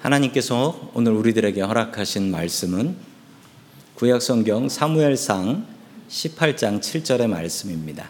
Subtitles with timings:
[0.00, 2.96] 하나님께서 오늘 우리들에게 허락하신 말씀은
[3.96, 5.66] 구약 성경 사무엘상
[6.08, 8.08] 18장 7절의 말씀입니다.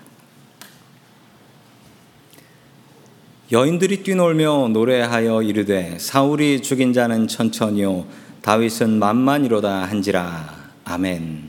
[3.50, 8.06] 여인들이 뛰놀며 노래하여 이르되 사울이 죽인 자는 천천히요
[8.42, 11.48] 다윗은 만만이로다 한지라 아멘.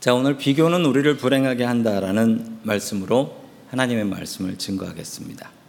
[0.00, 5.63] 자 오늘 비교는 우리를 불행하게 한다라는 말씀으로 하나님의 말씀을 증거하겠습니다.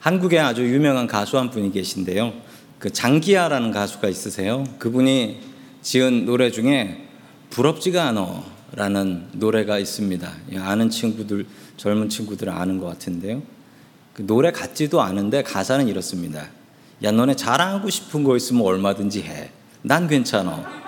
[0.00, 2.32] 한국에 아주 유명한 가수 한 분이 계신데요.
[2.78, 4.64] 그 장기하라는 가수가 있으세요.
[4.78, 5.40] 그분이
[5.82, 7.06] 지은 노래 중에
[7.50, 10.32] 부럽지가 않어라는 노래가 있습니다.
[10.56, 13.42] 아는 친구들, 젊은 친구들은 아는 것 같은데요.
[14.14, 16.48] 그 노래 같지도 않은데 가사는 이렇습니다.
[17.02, 19.50] 야, 너네 자랑하고 싶은 거 있으면 얼마든지 해.
[19.82, 20.80] 난 괜찮아.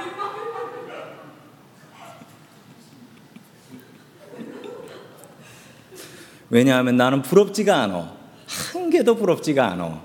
[6.48, 8.21] 왜냐하면 나는 부럽지가 않아.
[8.92, 10.02] 한 개도 부럽지가 않아.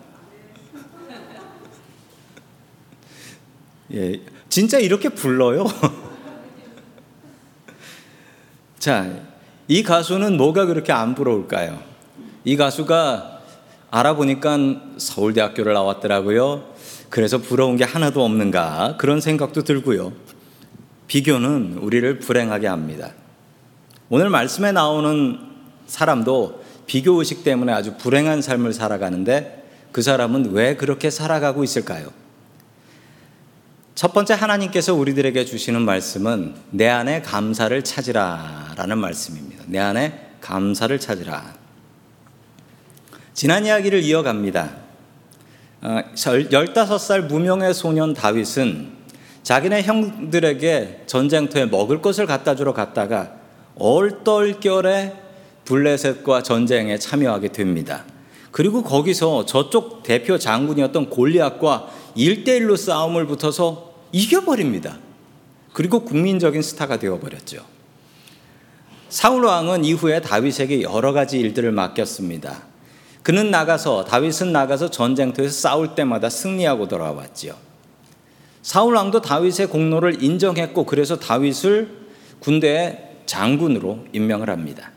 [3.93, 5.65] 예, 진짜 이렇게 불러요.
[8.79, 9.11] 자,
[9.67, 11.83] 이 가수는 뭐가 그렇게 안 부러울까요?
[12.45, 13.41] 이 가수가
[13.91, 14.57] 알아보니까
[14.97, 16.73] 서울대학교를 나왔더라고요.
[17.09, 20.13] 그래서 부러운 게 하나도 없는가 그런 생각도 들고요.
[21.07, 23.11] 비교는 우리를 불행하게 합니다.
[24.07, 25.39] 오늘 말씀에 나오는
[25.87, 32.09] 사람도 비교 의식 때문에 아주 불행한 삶을 살아가는데 그 사람은 왜 그렇게 살아가고 있을까요?
[33.93, 39.63] 첫 번째 하나님께서 우리들에게 주시는 말씀은 내 안에 감사를 찾으라라는 말씀입니다.
[39.67, 41.55] 내 안에 감사를 찾으라.
[43.33, 44.87] 지난 이야기를 이어갑니다.
[45.81, 48.97] 15살 어, 무명의 소년 다윗은
[49.43, 53.33] 자기네 형들에게 전쟁터에 먹을 것을 갖다 주러 갔다가
[53.75, 55.26] 얼떨결에
[55.67, 58.05] 블레셋과 전쟁에 참여하게 됩니다.
[58.51, 64.97] 그리고 거기서 저쪽 대표 장군이었던 골리앗과 1대1로 싸움을 붙어서 이겨버립니다.
[65.73, 67.63] 그리고 국민적인 스타가 되어버렸죠.
[69.09, 72.63] 사울 왕은 이후에 다윗에게 여러 가지 일들을 맡겼습니다.
[73.21, 77.55] 그는 나가서 다윗은 나가서 전쟁터에서 싸울 때마다 승리하고 돌아왔지요.
[78.61, 81.89] 사울 왕도 다윗의 공로를 인정했고 그래서 다윗을
[82.39, 84.91] 군대의 장군으로 임명을 합니다.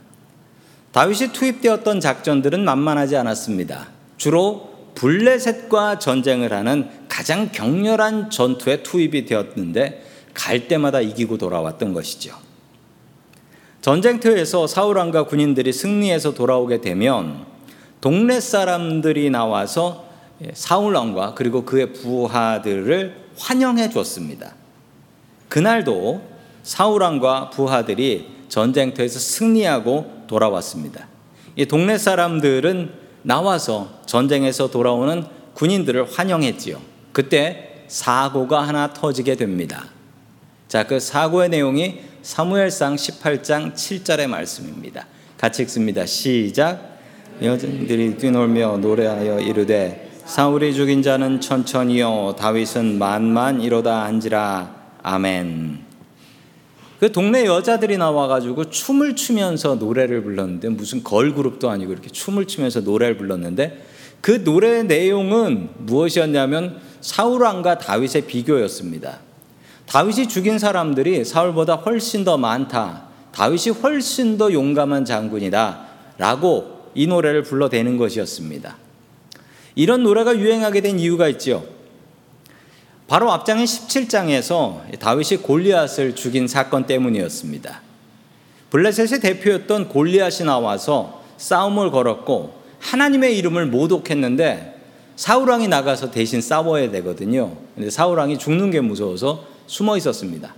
[0.93, 3.89] 다윗이 투입되었던 작전들은 만만하지 않았습니다.
[4.17, 12.35] 주로 블레셋과 전쟁을 하는 가장 격렬한 전투에 투입이 되었는데 갈 때마다 이기고 돌아왔던 것이죠.
[13.81, 17.47] 전쟁터에서 사울 왕과 군인들이 승리해서 돌아오게 되면
[18.01, 20.07] 동네 사람들이 나와서
[20.53, 24.55] 사울 왕과 그리고 그의 부하들을 환영해 줬습니다.
[25.49, 26.23] 그날도
[26.63, 31.09] 사울 왕과 부하들이 전쟁터에서 승리하고 돌아왔습니다.
[31.57, 32.93] 이 동네 사람들은
[33.23, 35.25] 나와서 전쟁에서 돌아오는
[35.55, 36.81] 군인들을 환영했지요.
[37.13, 39.87] 그때 사고가 하나 터지게 됩니다.
[40.69, 45.07] 자, 그 사고의 내용이 사무엘상 18장 7절의 말씀입니다.
[45.37, 46.07] 같이 읽습니다.
[46.07, 46.99] 시작.
[47.43, 55.90] 여자들이 뛰놀며 노래하여 이르되 사울이 죽인 자는 천천히요 다윗은 만만 이로다 한지라 아멘.
[57.01, 63.17] 그 동네 여자들이 나와가지고 춤을 추면서 노래를 불렀는데 무슨 걸그룹도 아니고 이렇게 춤을 추면서 노래를
[63.17, 63.87] 불렀는데
[64.21, 69.21] 그 노래의 내용은 무엇이었냐면 사울왕과 다윗의 비교였습니다.
[69.87, 73.05] 다윗이 죽인 사람들이 사울보다 훨씬 더 많다.
[73.33, 75.87] 다윗이 훨씬 더 용감한 장군이다.
[76.19, 78.77] 라고 이 노래를 불러대는 것이었습니다.
[79.75, 81.65] 이런 노래가 유행하게 된 이유가 있죠.
[83.11, 87.81] 바로 앞장인 17장에서 다윗이 골리앗을 죽인 사건 때문이었습니다.
[88.71, 94.77] 블레셋의 대표였던 골리앗이 나와서 싸움을 걸었고 하나님의 이름을 모독했는데
[95.17, 97.57] 사울왕이 나가서 대신 싸워야 되거든요.
[97.75, 100.55] 근데 사울왕이 죽는 게 무서워서 숨어 있었습니다.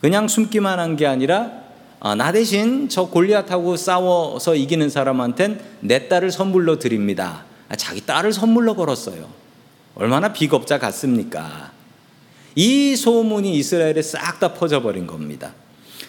[0.00, 1.50] 그냥 숨기만 한 게 아니라
[2.00, 7.44] 아, 나 대신 저 골리앗하고 싸워서 이기는 사람한텐 내 딸을 선물로 드립니다.
[7.68, 9.28] 아, 자기 딸을 선물로 걸었어요.
[9.94, 11.71] 얼마나 비겁자 같습니까?
[12.54, 15.52] 이 소문이 이스라엘에 싹 다 퍼져버린 겁니다.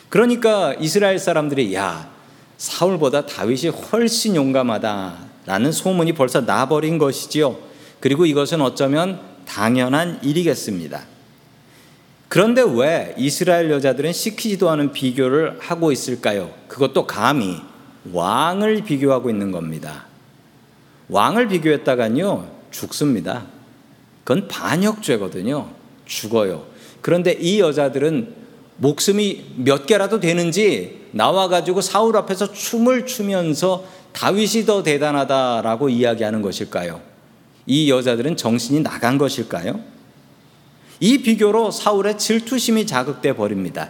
[0.10, 2.10] 그러니까 이스라엘 사람들이 야
[2.58, 7.58] 사울보다 다윗이 훨씬 용감하다라는 소문이 벌써 나버린 것이지요.
[8.00, 11.04] 그리고 이것은 어쩌면 당연한 일이겠습니다.
[12.28, 16.52] 그런데 왜 이스라엘 여자들은 시키지도 않은 비교를 하고 있을까요?
[16.68, 17.58] 그것도 감히
[18.12, 20.06] 왕을 비교하고 있는 겁니다.
[21.10, 23.46] 왕을 비교했다간요, 죽습니다.
[24.24, 25.83] 그건 반역죄거든요.
[26.06, 26.66] 죽어요.
[27.02, 28.34] 그런데 이 여자들은
[28.78, 37.02] 목숨이 몇 개라도 되는지 나와가지고 사울 앞에서 춤을 추면서 다윗이 더 대단하다라고 이야기하는 것일까요?
[37.66, 39.80] 이 여자들은 정신이 나간 것일까요?
[41.00, 43.90] 이 비교로 사울의 질투심이 자극돼 버립니다.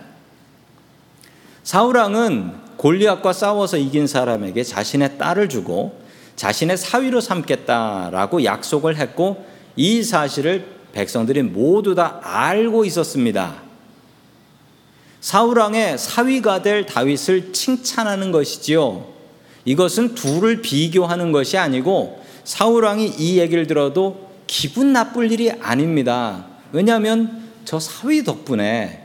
[1.63, 6.01] 사울왕은 골리앗과 싸워서 이긴 사람에게 자신의 딸을 주고
[6.35, 9.45] 자신의 사위로 삼겠다라고 약속을 했고
[9.75, 13.61] 이 사실을 백성들이 모두 다 알고 있었습니다.
[15.19, 19.11] 사울 왕의 사위가 될 다윗을 칭찬하는 것이지요.
[19.65, 26.45] 이것은 둘을 비교하는 것이 아니고 사울 왕이 이 얘기를 들어도 기분 나쁠 일이 아닙니다.
[26.71, 29.03] 왜냐하면 저 사위 덕분에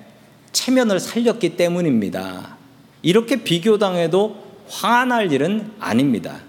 [0.53, 2.57] 체면을 살렸기 때문입니다.
[3.03, 4.37] 이렇게 비교당해도
[4.69, 6.41] 화날 일은 아닙니다.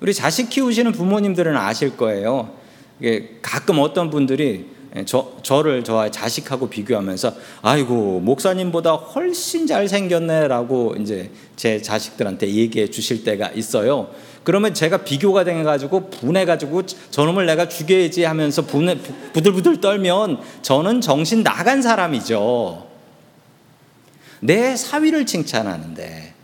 [0.00, 2.50] 우리 자식 키우시는 부모님들은 아실 거예요.
[3.42, 4.66] 가끔 어떤 분들이
[5.04, 13.50] 저, 저를 저와 자식하고 비교하면서 아이고 목사님보다 훨씬 잘생겼네라고 이제 제 자식들한테 얘기해 주실 때가
[13.50, 14.08] 있어요.
[14.42, 18.98] 그러면 제가 비교가 돼가지고 분해가지고 저놈을 내가 죽여야지 하면서 분해,
[19.32, 22.86] 부들부들 떨면 저는 정신 나간 사람이죠.
[24.40, 26.34] 내 사위를 칭찬하는데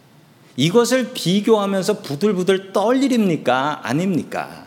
[0.57, 3.81] 이것을 비교하면서 부들부들 떨 일입니까?
[3.83, 4.62] 아닙니까?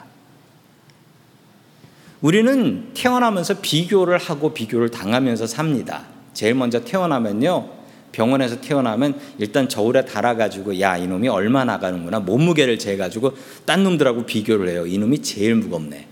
[2.26, 6.06] 우리는 태어나면서 비교를 하고 비교를 당하면서 삽니다.
[6.34, 7.70] 제일 먼저 태어나면요.
[8.14, 13.34] 병원에서 태어나면 일단 저울에 달아가지고 야 이놈이 얼마 나가는구나 몸무게를 재가지고
[13.68, 14.88] 딴 놈들하고 비교를 해요.
[14.88, 16.08] 이놈이 제일 무겁네.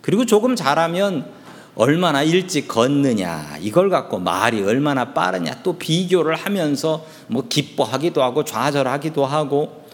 [0.00, 1.24] 그리고 조금 자라면
[1.76, 9.24] 얼마나 일찍 걷느냐 이걸 갖고 말이 얼마나 빠르냐 또 비교를 하면서 뭐 기뻐하기도 하고 좌절하기도
[9.24, 9.85] 하고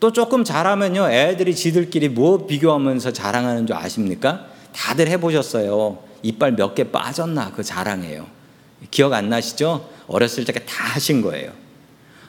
[0.00, 4.46] 또 조금 자라면요 애들이 지들끼리 뭐 비교하면서 자랑하는 줄 아십니까?
[4.72, 5.98] 다들 해보셨어요.
[6.22, 8.26] 이빨 몇 개 빠졌나 그 자랑해요.
[8.90, 9.88] 기억 안 나시죠?
[10.06, 11.52] 어렸을 때 다 하신 거예요.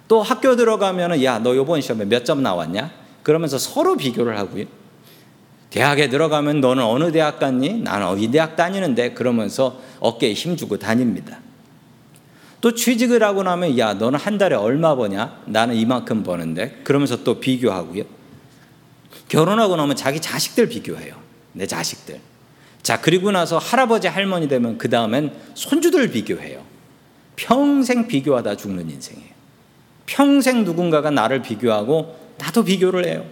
[0.07, 2.91] 또 학교 들어가면은 야너 요번 시험에 몇 점 나왔냐?
[3.23, 4.65] 그러면서 서로 비교를 하고요.
[5.69, 7.81] 대학에 들어가면 너는 어느 대학 갔니?
[7.81, 11.39] 나는 어디 대학 다니는데 그러면서 어깨에 힘 주고 다닙니다.
[12.61, 15.43] 또 취직을 하고 나면 야 너는 한 달에 얼마 버냐?
[15.45, 18.03] 나는 이만큼 버는데 그러면서 또 비교하고요.
[19.29, 21.15] 결혼하고 나면 자기 자식들 비교해요.
[21.53, 22.19] 내 자식들.
[22.83, 26.63] 자 그리고 나서 할아버지 할머니 되면 그 다음엔 손주들 비교해요.
[27.35, 29.29] 평생 비교하다 죽는 인생이에요.
[30.05, 33.25] 평생 누군가가 나를 비교하고 나도 비교를 해요.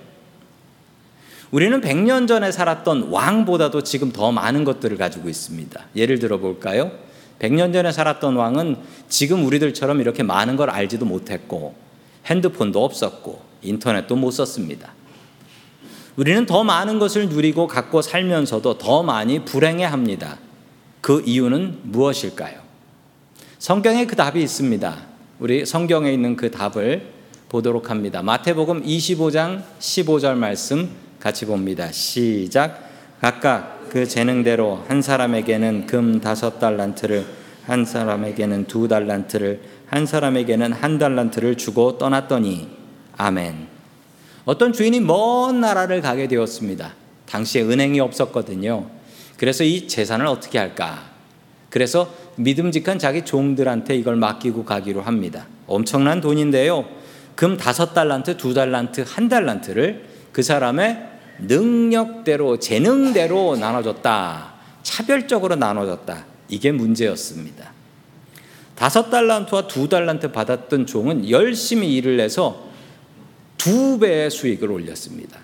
[1.51, 5.81] 우리는 100년 전에 살았던 왕보다도 지금 더 많은 것들을 가지고 있습니다.
[5.95, 6.91] 예를 들어 볼까요?
[7.39, 8.78] 100년 전에 살았던 왕은
[9.10, 11.75] 지금 우리들처럼 이렇게 많은 걸 알지도 못했고
[12.25, 14.94] 핸드폰도 없었고 인터넷도 못 썼습니다.
[16.16, 20.38] 우리는 더 많은 것을 누리고 갖고 살면서도 더 많이 불행해 합니다.
[21.00, 22.60] 그 이유는 무엇일까요?
[23.60, 24.98] 성경에 그 답이 있습니다.
[25.40, 27.13] 우리 성경에 있는 그 답을
[27.50, 28.24] 보도록 합니다.
[28.24, 31.92] 마태복음 25장 15절 말씀 같이 봅니다.
[31.92, 32.90] 시작.
[33.22, 37.25] 각각 그 재능대로 한 사람에게는 금 다섯 달란트를
[37.65, 42.69] 한 사람에게는 두 달란트를 한 사람에게는 한 달란트를 주고 떠났더니
[43.17, 43.55] 아멘.
[44.45, 46.94] 어떤 주인이 먼 나라를 가게 되었습니다.
[47.25, 48.85] 당시에 은행이 없었거든요.
[49.35, 51.05] 그래서 이 재산을 어떻게 할까?
[51.71, 55.47] 그래서 믿음직한 자기 종들한테 이걸 맡기고 가기로 합니다.
[55.65, 56.85] 엄청난 돈인데요.
[57.33, 64.54] 금 다섯 달란트, 두 달란트, 한 달란트를 그 사람의 능력대로 재능대로 나눠줬다.
[64.83, 66.26] 차별적으로 나눠줬다.
[66.50, 67.71] 이게 문제였습니다.
[68.76, 72.68] 다섯 달란트와 두 달란트 받았던 종은 열심히 일을 해서
[73.57, 75.40] 두 배의 수익을 올렸습니다.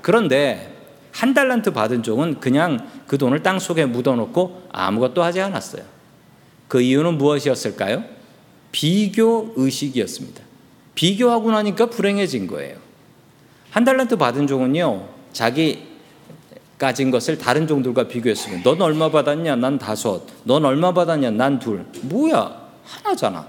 [0.00, 0.74] 그런데
[1.12, 5.82] 한 달란트 받은 종은 그냥 그 돈을 땅 속에 묻어놓고 아무것도 하지 않았어요.
[6.66, 8.04] 그 이유는 무엇이었을까요?
[8.72, 10.42] 비교 의식이었습니다.
[10.94, 12.76] 비교하고 나니까 불행해진 거예요.
[13.70, 15.86] 한 달란트 받은 종은요, 자기
[16.78, 19.56] 가진 것을 다른 종들과 비교했으면 넌 얼마 받았냐?
[19.56, 20.22] 난 다섯.
[20.44, 21.32] 넌 얼마 받았냐?
[21.32, 21.84] 난 둘.
[22.02, 22.68] 뭐야?
[22.84, 23.48] 하나잖아.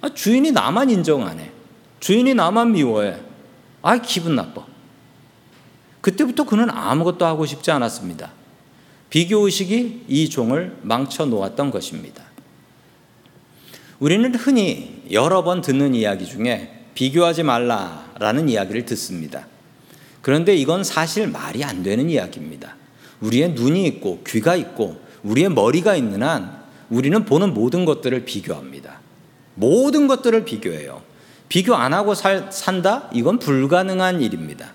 [0.00, 1.50] 아, 주인이 나만 인정 안 해.
[2.00, 3.16] 주인이 나만 미워해.
[3.82, 4.64] 아, 기분 나빠.
[6.00, 8.32] 그때부터 그는 아무것도 하고 싶지 않았습니다.
[9.10, 12.24] 비교 의식이 이 종을 망쳐 놓았던 것입니다.
[14.00, 19.46] 우리는 흔히 여러 번 듣는 이야기 중에 비교하지 말라라는 이야기를 듣습니다.
[20.22, 22.76] 그런데 이건 사실 말이 안 되는 이야기입니다.
[23.20, 29.00] 우리의 눈이 있고 귀가 있고 우리의 머리가 있는 한 우리는 보는 모든 것들을 비교합니다.
[29.54, 31.02] 모든 것들을 비교해요.
[31.48, 33.10] 비교 안 하고 살, 산다?
[33.12, 34.72] 이건 불가능한 일입니다.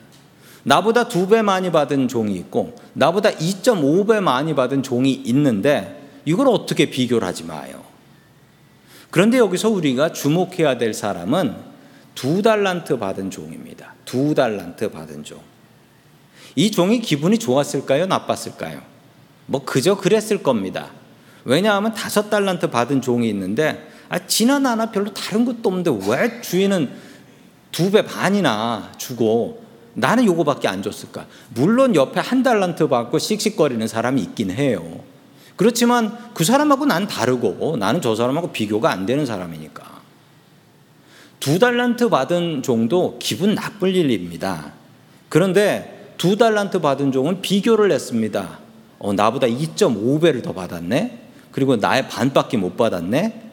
[0.64, 6.90] 나보다 두 배 많이 받은 종이 있고 나보다 2.5배 많이 받은 종이 있는데 이걸 어떻게
[6.90, 7.84] 비교를 하지 마요.
[9.10, 11.56] 그런데 여기서 우리가 주목해야 될 사람은
[12.16, 13.97] 두 달란트 받은 종입니다.
[14.08, 15.40] 두 달란트 받은 종.
[16.56, 18.08] 이 종이 기분이 좋았을까요?
[18.08, 18.82] 나빴을까요?
[19.46, 20.90] 뭐 그저 그랬을 겁니다.
[21.46, 26.90] 왜냐하면 다섯 달란트 받은 종이 있는데 아, 지난 하나 별로 다른 것도 없는데 왜 주인은
[27.72, 29.62] 두 배 반이나 주고
[29.94, 31.26] 나는 요거밖에 안 줬을까?
[31.54, 35.02] 물론 옆에 한 달란트 받고 씩씩거리는 사람이 있긴 해요.
[35.58, 39.97] 그렇지만 그 사람하고 난 다르고 나는 저 사람하고 비교가 안 되는 사람이니까.
[41.48, 44.74] 두 달란트 받은 종도 기분 나쁠 일입니다.
[45.30, 48.60] 그런데 두 달란트 받은 종은 비교를 했습니다.
[49.00, 51.20] 어, 나보다 2.5배를 더 받았네?
[51.54, 53.50] 그리고 나의 반밖에 못 받았네?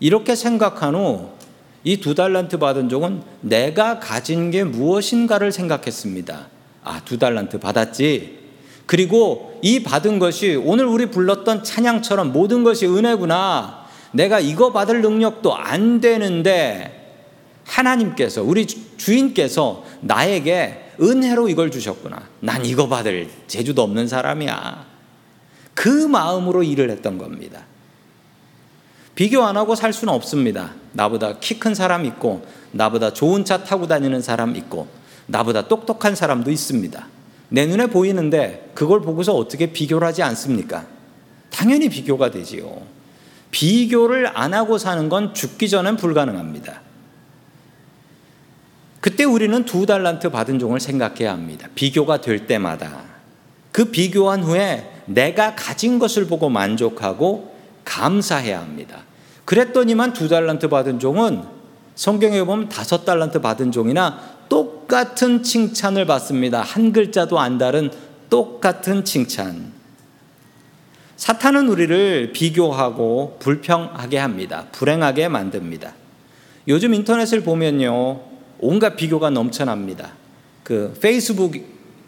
[0.00, 1.36] 이렇게 생각한 후
[1.84, 6.48] 이 두 달란트 받은 종은 내가 가진 게 무엇인가를 생각했습니다.
[6.82, 8.40] 아, 두 달란트 받았지.
[8.86, 13.86] 그리고 이 받은 것이 오늘 우리 불렀던 찬양처럼 모든 것이 은혜구나.
[14.10, 16.95] 내가 이거 받을 능력도 안 되는데
[17.66, 22.22] 하나님께서 우리 주인께서 나에게 은혜로 이걸 주셨구나.
[22.40, 24.86] 난 이거 받을 재주도 없는 사람이야.
[25.74, 27.64] 그 마음으로 일을 했던 겁니다.
[29.14, 30.72] 비교 안 하고 살 수는 없습니다.
[30.92, 34.88] 나보다 키 큰 사람 있고, 나보다 좋은 차 타고 다니는 사람 있고,
[35.26, 37.08] 나보다 똑똑한 사람도 있습니다.
[37.48, 40.86] 내 눈에 보이는데 그걸 보고서 어떻게 비교를 하지 않습니까?
[41.50, 42.82] 당연히 비교가 되지요.
[43.50, 46.80] 비교를 안 하고 사는 건 죽기 전엔 불가능합니다.
[49.06, 51.68] 그때 우리는 두 달란트 받은 종을 생각해야 합니다.
[51.76, 53.04] 비교가 될 때마다.
[53.70, 59.04] 그 비교한 후에 내가 가진 것을 보고 만족하고 감사해야 합니다.
[59.44, 61.44] 그랬더니만 두 달란트 받은 종은
[61.94, 66.62] 성경에 보면 다섯 달란트 받은 종이나 똑같은 칭찬을 받습니다.
[66.62, 67.92] 한 글자도 안 다른
[68.28, 69.72] 똑같은 칭찬.
[71.16, 74.66] 사탄은 우리를 비교하고 불평하게 합니다.
[74.72, 75.94] 불행하게 만듭니다.
[76.66, 78.34] 요즘 인터넷을 보면요.
[78.58, 80.12] 온갖 비교가 넘쳐납니다.
[80.62, 81.54] 그 페이스북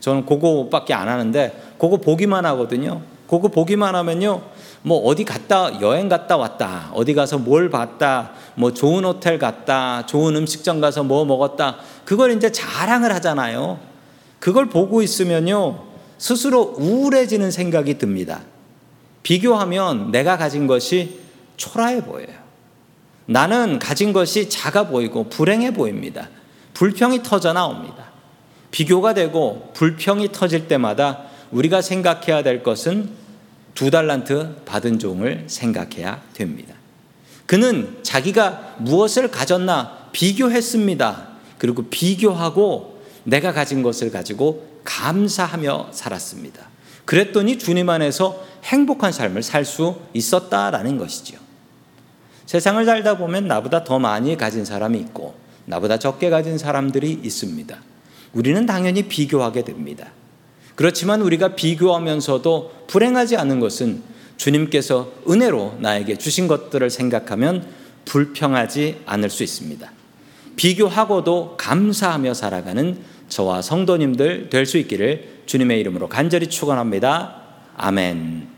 [0.00, 3.02] 저는 그거밖에 안 하는데 그거 보기만 하거든요.
[3.28, 4.43] 그거 보기만 하면요.
[4.83, 6.90] 뭐 어디 갔다 여행 갔다 왔다.
[6.95, 8.33] 어디 가서 뭘 봤다.
[8.55, 10.07] 뭐 좋은 호텔 갔다.
[10.07, 11.76] 좋은 음식점 가서 뭐 먹었다.
[12.05, 13.78] 그걸 이제 자랑을 하잖아요.
[14.38, 15.85] 그걸 보고 있으면요.
[16.17, 18.40] 스스로 우울해지는 생각이 듭니다.
[19.23, 21.21] 비교하면 내가 가진 것이
[21.57, 22.49] 초라해 보여요.
[23.26, 26.28] 나는 가진 것이 작아 보이고 불행해 보입니다.
[26.78, 28.04] 불평이 터져 나옵니다.
[28.70, 33.11] 비교가 되고 불평이 터질 때마다 우리가 생각해야 될 것은
[33.75, 36.76] 두 달란트 받은 종을 생각해야 됩니다.
[37.47, 41.28] 그는 자기가 무엇을 가졌나 비교했습니다.
[41.58, 46.68] 그리고 비교하고 내가 가진 것을 가지고 감사하며 살았습니다.
[47.04, 51.40] 그랬더니 주님 안에서 행복한 삶을 살 수 있었다라는 것이지요.
[52.47, 57.78] 세상을 살다 보면 나보다 더 많이 가진 사람이 있고 나보다 적게 가진 사람들이 있습니다.
[58.32, 60.08] 우리는 당연히 비교하게 됩니다.
[60.75, 64.02] 그렇지만 우리가 비교하면서도 불행하지 않은 것은
[64.37, 67.66] 주님께서 은혜로 나에게 주신 것들을 생각하면
[68.04, 69.90] 불평하지 않을 수 있습니다.
[70.56, 72.98] 비교하고도 감사하며 살아가는
[73.28, 77.42] 저와 성도님들 될 수 있기를 주님의 이름으로 간절히 축원합니다.
[77.76, 78.48] 아멘.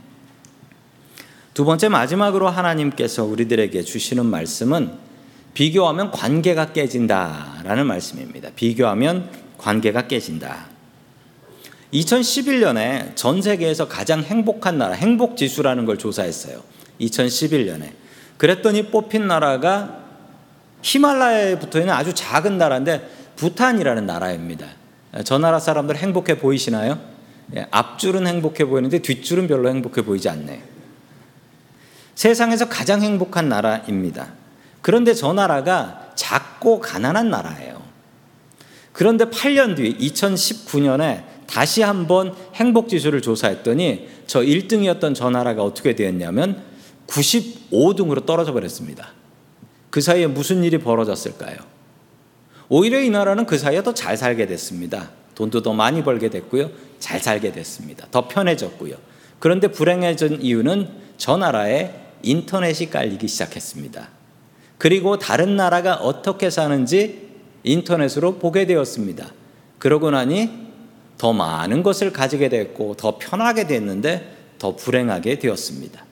[1.54, 5.09] 두 번째 마지막으로 하나님께서 우리들에게 주시는 말씀은
[5.54, 8.50] 비교하면 관계가 깨진다라는 말씀입니다.
[8.54, 10.66] 비교하면 관계가 깨진다.
[11.92, 16.62] 2011년에 전 세계에서 가장 행복한 나라, 행복 지수라는 걸 조사했어요.
[17.00, 17.90] 2011년에.
[18.38, 19.98] 그랬더니 뽑힌 나라가
[20.82, 24.66] 히말라야에 붙어 있는 아주 작은 나라인데 부탄이라는 나라입니다.
[25.24, 26.98] 저 나라 사람들 행복해 보이시나요?
[27.56, 30.60] 예, 앞줄은 행복해 보이는데 뒷줄은 별로 행복해 보이지 않네요.
[32.14, 34.39] 세상에서 가장 행복한 나라입니다.
[34.82, 37.80] 그런데 저 나라가 작고 가난한 나라예요.
[38.92, 46.62] 그런데 8년 뒤 2019년에 다시 한번 행복 지수를 조사했더니 저 1등이었던 저 나라가 어떻게 되었냐면
[47.06, 49.12] 95등으로 떨어져 버렸습니다.
[49.90, 51.56] 그 사이에 무슨 일이 벌어졌을까요?
[52.68, 55.10] 오히려 이 나라는 그 사이에 더 잘 살게 됐습니다.
[55.34, 56.70] 돈도 더 많이 벌게 됐고요.
[57.00, 58.06] 잘 살게 됐습니다.
[58.10, 58.94] 더 편해졌고요.
[59.40, 64.19] 그런데 불행해진 이유는 저 나라에 인터넷이 깔리기 시작했습니다.
[64.80, 67.28] 그리고 다른 나라가 어떻게 사는지
[67.64, 69.30] 인터넷으로 보게 되었습니다.
[69.78, 70.48] 그러고 나니
[71.18, 76.02] 더 많은 것을 가지게 됐고 더 편하게 됐는데 더 불행하게 되었습니다.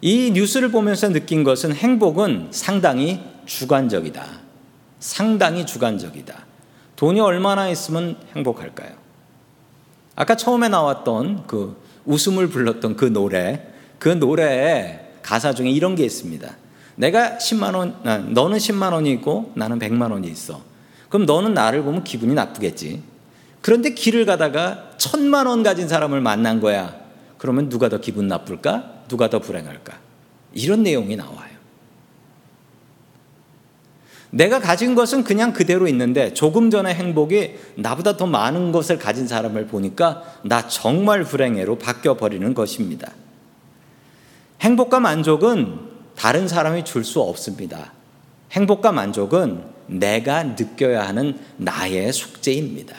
[0.00, 4.24] 이 뉴스를 보면서 느낀 것은 행복은 상당히 주관적이다.
[4.98, 6.46] 상당히 주관적이다.
[6.96, 8.92] 돈이 얼마나 있으면 행복할까요?
[10.16, 11.76] 아까 처음에 나왔던 그
[12.06, 13.66] 웃음을 불렀던 그 노래,
[13.98, 16.61] 그 노래의 가사 중에 이런 게 있습니다.
[16.96, 20.60] 내가 10만 원, 아, 너는 10만 원이 있고 나는 100만 원이 있어.
[21.08, 23.02] 그럼 너는 나를 보면 기분이 나쁘겠지.
[23.60, 26.96] 그런데 길을 가다가 천만 원 가진 사람을 만난 거야.
[27.38, 29.04] 그러면 누가 더 기분 나쁠까?
[29.08, 29.98] 누가 더 불행할까?
[30.54, 31.52] 이런 내용이 나와요.
[34.30, 39.66] 내가 가진 것은 그냥 그대로 있는데 조금 전의 행복이 나보다 더 많은 것을 가진 사람을
[39.66, 43.12] 보니까 나 정말 불행해로 바뀌어 버리는 것입니다.
[44.62, 45.91] 행복과 만족은
[46.22, 47.92] 다른 사람이 줄 수 없습니다.
[48.52, 52.94] 행복과 만족은 내가 느껴야 하는 나의 숙제입니다.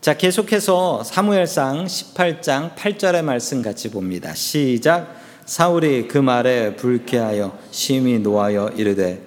[0.00, 4.34] 자, 계속해서 사무엘상 18장 8절의 말씀 같이 봅니다.
[4.34, 5.20] 시작.
[5.46, 9.22] 사울이 그 말에 불쾌하여 심히 노하여 이르되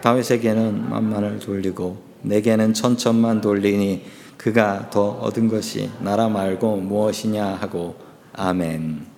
[0.00, 4.04] 다윗에게는 만만을 돌리고 내게는 천천만 돌리니
[4.36, 7.94] 그가 더 얻은 것이 나라 말고 무엇이냐 하고
[8.32, 9.11] 아멘.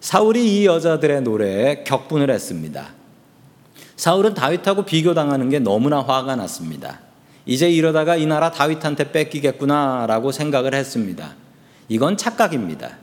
[0.00, 2.90] 사울이 이 여자들의 노래에 격분을 했습니다.
[3.96, 7.00] 사울은 다윗하고 비교당하는 게 너무나 화가 났습니다.
[7.46, 11.34] 이제 이러다가 이 나라 다윗한테 뺏기겠구나라고 생각을 했습니다.
[11.88, 12.98] 이건 착각입니다.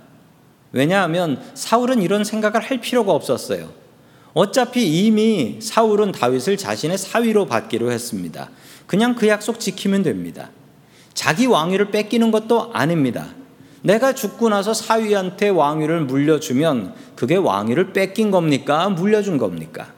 [0.71, 3.69] 왜냐하면 사울은 이런 생각을 할 필요가 없었어요.
[4.33, 8.49] 어차피 이미 사울은 다윗을 자신의 사위로 받기로 했습니다.
[8.85, 10.49] 그냥 그 약속 지키면 됩니다.
[11.13, 13.29] 자기 왕위를 뺏기는 것도 아닙니다.
[13.85, 18.89] 내가 죽고 나서 사위한테 왕위를 물려주면 그게 왕위를 뺏긴 겁니까?
[18.89, 19.93] 물려준 겁니까?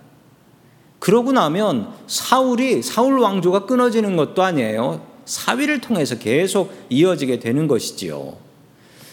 [1.00, 5.06] 그러고 나면 사울이 사울 왕조가 끊어지는 것도 아니에요.
[5.24, 8.36] 사위를 통해서 계속 이어지게 되는 것이지요.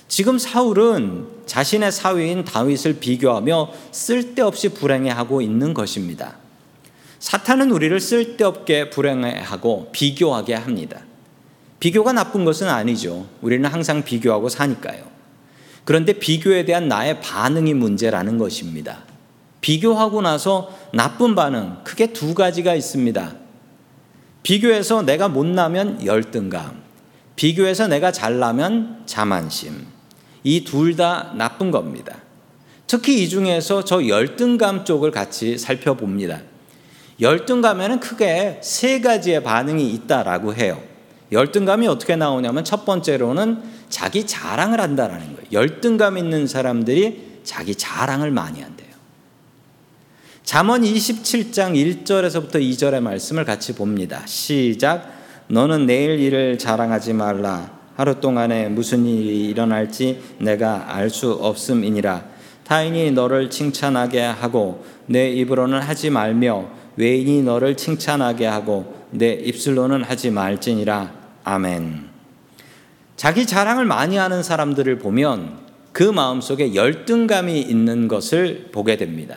[0.08, 6.36] 지금 사울은 자신의 사위인 다윗을 비교하며 쓸데없이 불행해하고 있는 것입니다.
[7.20, 11.00] 사탄은 우리를 쓸데없게 불행해하고 비교하게 합니다.
[11.84, 13.26] 비교가 나쁜 것은 아니죠.
[13.42, 15.04] 우리는 항상 비교하고 사니까요.
[15.84, 19.02] 그런데 비교에 대한 나의 반응이 문제라는 것입니다.
[19.60, 23.34] 비교하고 나서 나쁜 반응, 크게 두 가지가 있습니다.
[24.42, 26.80] 비교해서 내가 못나면 열등감,
[27.36, 29.86] 비교해서 내가 잘나면 자만심.
[30.42, 32.16] 이 둘 다 나쁜 겁니다.
[32.86, 36.40] 특히 이 중에서 저 열등감 쪽을 같이 살펴봅니다.
[37.20, 40.93] 열등감에는 크게 세 가지의 반응이 있다라고 해요.
[41.32, 45.48] 열등감이 어떻게 나오냐면 첫 번째로는 자기 자랑을 한다라는 거예요.
[45.52, 48.88] 열등감 있는 사람들이 자기 자랑을 많이 한대요.
[50.44, 54.22] 잠언 27장 1절에서부터 2절의 말씀을 같이 봅니다.
[54.26, 55.10] 시작.
[55.48, 57.70] 너는 내일 일을 자랑하지 말라.
[57.96, 62.24] 하루 동안에 무슨 일이 일어날지 내가 알 수 없음이니라.
[62.64, 70.30] 타인이 너를 칭찬하게 하고 내 입으로는 하지 말며 외인이 너를 칭찬하게 하고 내 입술로는 하지
[70.30, 71.12] 말지니라.
[71.44, 72.08] 아멘.
[73.16, 75.58] 자기 자랑을 많이 하는 사람들을 보면
[75.92, 79.36] 그 마음속에 열등감이 있는 것을 보게 됩니다.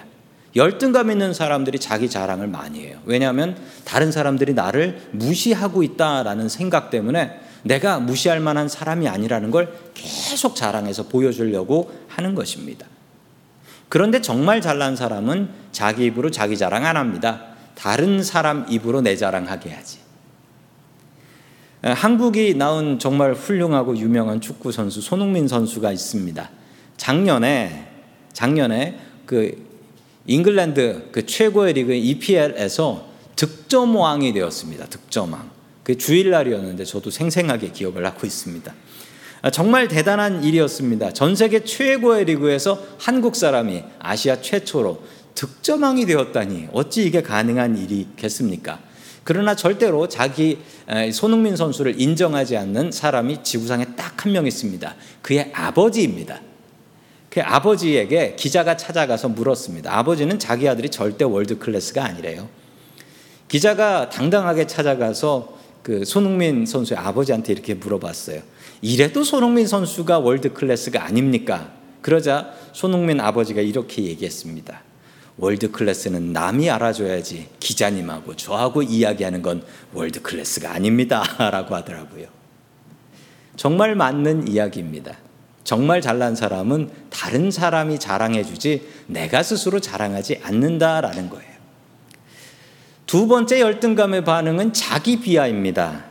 [0.55, 2.97] 열등감 있는 사람들이 자기 자랑을 많이 해요.
[3.05, 10.55] 왜냐하면 다른 사람들이 나를 무시하고 있다라는 생각 때문에 내가 무시할 만한 사람이 아니라는 걸 계속
[10.55, 12.87] 자랑해서 보여주려고 하는 것입니다.
[13.89, 17.43] 그런데 정말 잘난 사람은 자기 입으로 자기 자랑 안 합니다.
[17.75, 19.99] 다른 사람 입으로 내 자랑하게 하지.
[21.81, 26.49] 한국이 낳은 정말 훌륭하고 유명한 축구 선수 손흥민 선수가 있습니다.
[26.97, 27.87] 작년에
[28.33, 29.65] 작년에 그
[30.25, 34.87] 잉글랜드 그 최고의 리그 EPL에서 득점왕이 되었습니다.
[34.87, 35.51] 득점왕.
[35.83, 38.73] 그 주일날이었는데 저도 생생하게 기억을 하고 있습니다.
[39.41, 41.13] 아, 정말 대단한 일이었습니다.
[41.13, 45.03] 전 세계 최고의 리그에서 한국 사람이 아시아 최초로
[45.35, 48.79] 득점왕이 되었다니 어찌 이게 가능한 일이겠습니까?
[49.23, 50.59] 그러나 절대로 자기
[51.11, 54.95] 손흥민 선수를 인정하지 않는 사람이 지구상에 딱 한 명 있습니다.
[55.21, 56.41] 그의 아버지입니다.
[57.29, 59.95] 그 아버지에게 기자가 찾아가서 물었습니다.
[59.95, 62.49] 아버지는 자기 아들이 절대 world class가 아니래요.
[63.47, 65.56] 기자가 당당하게 찾아가서
[65.87, 68.41] 그 손흥민 선수의 아버지한테 이렇게 물어봤어요.
[68.81, 71.71] 이래도 손흥민 선수가 world class가 아닙니까?
[72.01, 74.81] 그러자 손흥민 아버지가 이렇게 얘기했습니다.
[75.37, 81.23] world class는 남이 알아줘야지 기자님하고 저하고 이야기하는 건 world class가 아닙니다.
[81.39, 82.27] 라고 하더라고요.
[83.55, 85.15] 정말 맞는 이야기입니다.
[85.63, 91.56] 정말 잘난 사람은 다른 사람이 자랑해주지 내가 스스로 자랑하지 않는다라는 거예요.
[93.07, 96.03] 두 번째 열등감의 반응은 자기 비하입니다.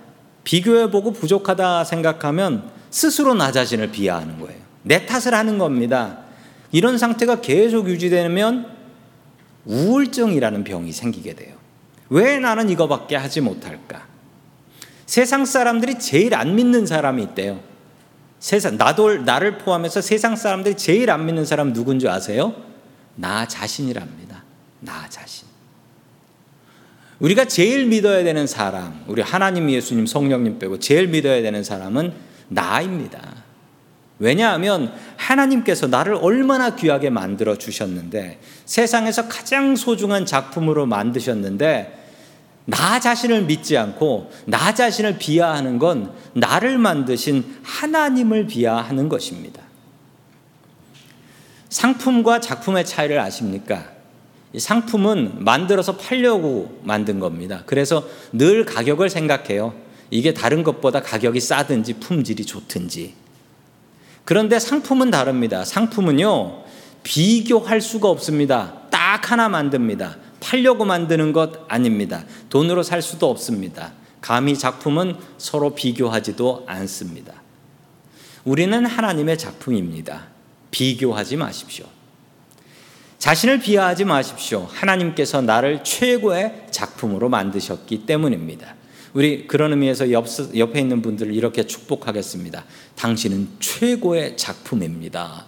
[0.45, 4.59] 비교해보고 부족하다 생각하면 스스로 나 자신을 비하하는 거예요.
[4.83, 6.21] 내 탓을 하는 겁니다.
[6.73, 8.75] 이런 상태가 계속 유지되면
[9.67, 11.55] 우울증이라는 병이 생기게 돼요.
[12.09, 14.07] 왜 나는 이거밖에 하지 못할까?
[15.05, 17.61] 세상 사람들이 제일 안 믿는 사람이 있대요.
[18.39, 22.55] 세상 나도 나를 포함해서 세상 사람들이 제일 안 믿는 사람 누군지 아세요?
[23.17, 24.45] 나 자신이랍니다.
[24.81, 25.56] 나 자신.
[27.21, 32.13] 우리가 제일 믿어야 되는 사람, 우리 하나님, 예수님, 성령님 빼고 제일 믿어야 되는 사람은
[32.49, 33.47] 나입니다.
[34.19, 42.05] 왜냐하면 하나님께서 나를 얼마나 귀하게 만들어 주셨는데 세상에서 가장 소중한 작품으로 만드셨는데
[42.65, 49.63] 나 자신을 믿지 않고 나 자신을 비하하는 건 나를 만드신 하나님을 비하하는 것입니다.
[51.69, 53.96] 상품과 작품의 차이를 아십니까?
[54.59, 57.63] 상품은 만들어서 팔려고 만든 겁니다.
[57.67, 59.75] 그래서 늘 가격을 생각해요.
[60.11, 63.15] 이게 다른 것보다 가격이 싸든지 품질이 좋든지.
[64.25, 65.65] 그런데 상품은 다릅니다.
[65.65, 66.65] 상품은요,
[67.03, 68.83] 비교할 수가 없습니다.
[68.91, 70.17] 딱 하나 만듭니다.
[70.41, 72.25] 팔려고 만드는 것 아닙니다.
[72.51, 73.93] 돈으로 살 수도 없습니다.
[74.21, 77.35] 감히 작품은 서로 비교하지도 않습니다.
[78.45, 80.27] 우리는 하나님의 작품입니다.
[80.71, 81.96] 비교하지 마십시오.
[83.27, 84.69] 자신을 비하하지 마십시오.
[84.71, 88.77] 하나님께서 나를 최고의 작품으로 만드셨기 때문입니다.
[89.15, 92.65] 우리 그런 의미에서 옆, 옆에 있는 분들을 이렇게 축복하겠습니다.
[92.95, 95.47] 당신은 최고의 작품입니다.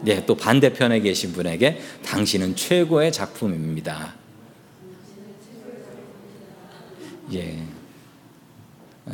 [0.00, 4.14] 네, 또 반대편에 계신 분에게 당신은 최고의 작품입니다.
[7.34, 7.64] 예.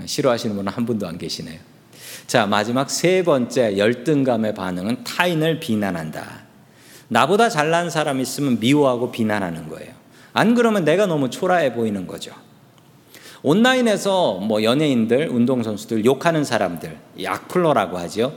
[0.06, 1.73] 싫어하시는 분은 한 분도 안 계시네요.
[2.26, 6.44] 자, 마지막 세 번째 열등감의 반응은 타인을 비난한다.
[7.08, 9.92] 나보다 잘난 사람 있으면 미워하고 비난하는 거예요.
[10.32, 12.32] 안 그러면 내가 너무 초라해 보이는 거죠.
[13.42, 18.32] 온라인에서 뭐 연예인들, 운동선수들 욕하는 사람들, 악플러라고 하죠.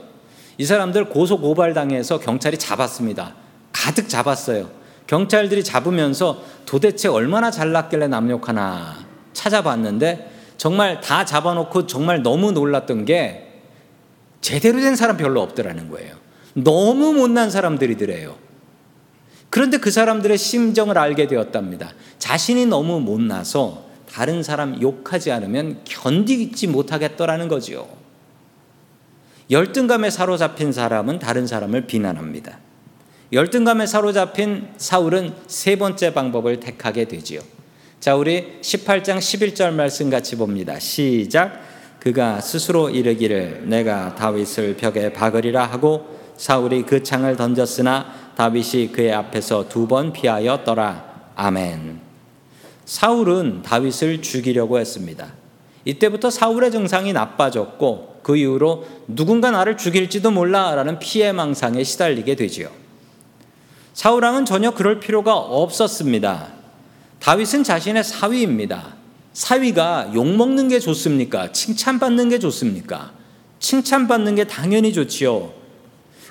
[0.58, 3.36] 이 사람들 고소 고발당해서 경찰이 잡았습니다.
[3.72, 4.70] 가득 잡았어요.
[5.08, 8.96] 경찰들이 잡으면서 도대체 얼마나 잘났길래 남욕하나
[9.32, 13.47] 찾아봤는데 정말 다 잡아놓고 정말 너무 놀랐던 게
[14.42, 16.16] 제대로 된 사람 별로 없더라는 거예요.
[16.54, 18.38] 너무 못난 사람들이더래요.
[19.50, 21.94] 그런데 그 사람들의 심정을 알게 되었답니다.
[22.20, 27.88] 자신이 너무 못나서 다른 사람 욕하지 않으면 견디지 못하겠더라는 거지요.
[29.50, 32.60] 열등감에 사로잡힌 사람은 다른 사람을 비난합니다.
[33.32, 37.42] 열등감에 사로잡힌 사울은 세 번째 방법을 택하게 되지요.
[38.00, 40.80] 자, 우리 18장 11절 말씀 같이 봅니다.
[40.80, 41.60] 시작.
[42.00, 49.68] 그가 스스로 이르기를 내가 다윗을 벽에 박으리라 하고 사울이 그 창을 던졌으나 다윗이 그의 앞에서
[49.68, 51.32] 두 번 피하여 떠라.
[51.36, 52.00] 아멘.
[52.86, 55.34] 사울은 다윗을 죽이려고 했습니다.
[55.86, 62.70] 이때부터 사울의 증상이 나빠졌고 그 이후로 누군가 나를 죽일지도 몰라라는 피해 망상에 시달리게 되지요.
[63.94, 66.50] 사울왕은 전혀 그럴 필요가 없었습니다.
[67.20, 68.97] 다윗은 자신의 사위입니다.
[69.38, 71.52] 사위가 욕먹는 게 좋습니까?
[71.52, 73.14] 칭찬받는 게 좋습니까?
[73.60, 75.54] 칭찬받는 게 당연히 좋지요.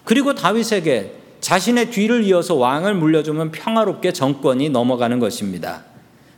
[0.02, 5.84] 그리고 다윗에게 자신의 뒤를 이어서 왕을 물려주면 평화롭게 정권이 넘어가는 것입니다.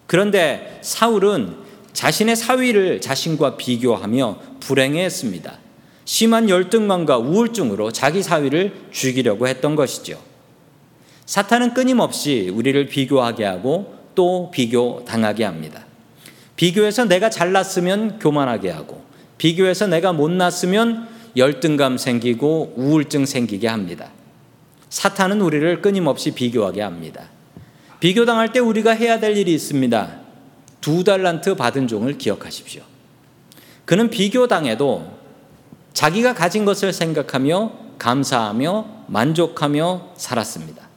[0.06, 1.56] 그런데 사울은
[1.94, 5.58] 자신의 사위를 자신과 비교하며 불행해했습니다.
[6.04, 10.20] 심한 열등감과 우울증으로 자기 사위를 죽이려고 했던 것이죠.
[11.24, 15.87] 사탄은 끊임없이 우리를 비교하게 하고 또 비교당하게 합니다.
[16.58, 19.00] 비교해서 내가 잘났으면 교만하게 하고
[19.38, 24.10] 비교해서 내가 못났으면 열등감 생기고 우울증 생기게 합니다.
[24.90, 27.30] 사탄은 우리를 끊임없이 비교하게 합니다.
[28.00, 30.18] 비교당할 때 우리가 해야 될 일이 있습니다.
[30.80, 32.82] 두 달란트 받은 종을 기억하십시오.
[33.84, 35.16] 그는 비교당해도
[35.92, 40.88] 자기가 가진 것을 생각하며 감사하며 만족하며 살았습니다.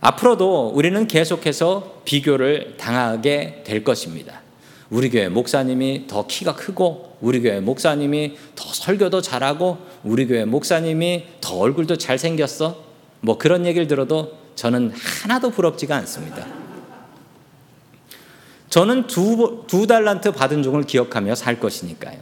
[0.00, 4.47] 앞으로도 우리는 계속해서 비교를 당하게 될 것입니다.
[4.90, 11.24] 우리 교회 목사님이 더 키가 크고 우리 교회 목사님이 더 설교도 잘하고 우리 교회 목사님이
[11.40, 12.84] 더 얼굴도 잘생겼어.
[13.20, 16.46] 뭐 그런 얘기를 들어도 저는 하나도 부럽지가 않습니다.
[18.70, 22.18] 저는 두, 두 달란트 받은 종을 기억하며 살 것이니까요.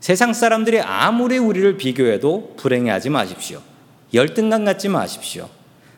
[0.00, 3.62] 세상 사람들이 아무리 우리를 비교해도 불행해하지 마십시오.
[4.12, 5.48] 열등감 갖지 마십시오.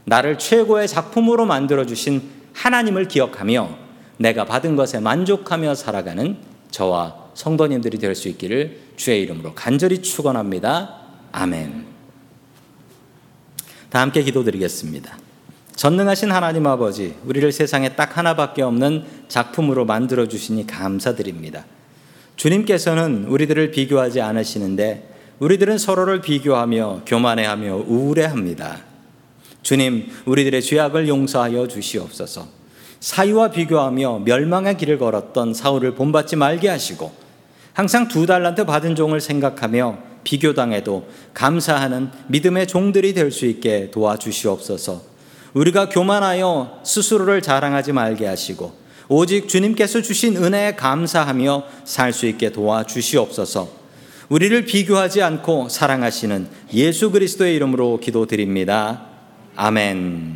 [0.05, 3.84] 나를 최고의 작품으로 만들어주신 하나님을 기억하며
[4.19, 6.37] 내가 받은 것에 만족하며 살아가는
[6.71, 11.01] 저와 성도님들이 될 수 있기를 주의 이름으로 간절히 축원합니다.
[11.33, 11.87] 아멘.
[13.91, 15.19] 다 함께 기도드리겠습니다.
[15.77, 21.65] 전능하신 하나님 아버지, 우리를 세상에 딱 하나밖에 없는 작품으로 만들어 주시니 감사드립니다.
[22.37, 28.79] 주님께서는 우리들을 비교하지 않으시는데 우리들은 서로를 비교하며 교만해하며 우울해합니다.
[29.63, 32.47] 주님, 우리들의 죄악을 용서하여 주시옵소서.
[33.05, 37.13] 사이와 비교하며 멸망의 길을 걸었던 사울을 본받지 말게 하시고
[37.75, 45.03] 항상 두 달란트 받은 종을 생각하며 비교당해도 감사하는 믿음의 종들이 될 수 있게 도와주시옵소서.
[45.53, 48.73] 우리가 교만하여 스스로를 자랑하지 말게 하시고
[49.09, 53.69] 오직 주님께서 주신 은혜에 감사하며 살 수 있게 도와주시옵소서.
[54.31, 59.03] 우리를 비교하지 않고 사랑하시는 예수 그리스도의 이름으로 기도드립니다.
[59.57, 60.35] 아멘.